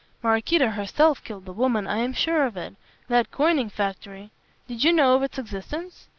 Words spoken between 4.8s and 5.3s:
you know of